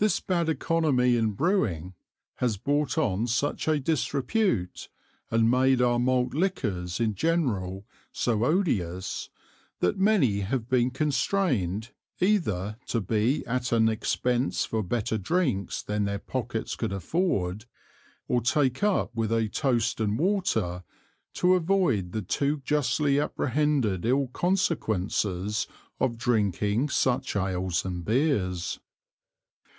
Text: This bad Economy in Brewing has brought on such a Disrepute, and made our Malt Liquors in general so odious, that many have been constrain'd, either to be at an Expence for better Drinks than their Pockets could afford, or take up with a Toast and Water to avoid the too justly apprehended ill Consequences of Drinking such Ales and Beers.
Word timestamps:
This 0.00 0.20
bad 0.20 0.48
Economy 0.48 1.16
in 1.16 1.32
Brewing 1.32 1.94
has 2.36 2.56
brought 2.56 2.96
on 2.96 3.26
such 3.26 3.66
a 3.66 3.80
Disrepute, 3.80 4.88
and 5.28 5.50
made 5.50 5.82
our 5.82 5.98
Malt 5.98 6.34
Liquors 6.34 7.00
in 7.00 7.16
general 7.16 7.84
so 8.12 8.44
odious, 8.44 9.28
that 9.80 9.98
many 9.98 10.42
have 10.42 10.68
been 10.68 10.92
constrain'd, 10.92 11.90
either 12.20 12.76
to 12.86 13.00
be 13.00 13.44
at 13.44 13.72
an 13.72 13.88
Expence 13.88 14.64
for 14.64 14.84
better 14.84 15.18
Drinks 15.18 15.82
than 15.82 16.04
their 16.04 16.20
Pockets 16.20 16.76
could 16.76 16.92
afford, 16.92 17.64
or 18.28 18.40
take 18.40 18.84
up 18.84 19.12
with 19.16 19.32
a 19.32 19.48
Toast 19.48 19.98
and 19.98 20.16
Water 20.16 20.84
to 21.34 21.54
avoid 21.54 22.12
the 22.12 22.22
too 22.22 22.58
justly 22.64 23.18
apprehended 23.18 24.04
ill 24.06 24.28
Consequences 24.28 25.66
of 25.98 26.16
Drinking 26.16 26.88
such 26.88 27.34
Ales 27.34 27.84
and 27.84 28.04
Beers. 28.04 28.78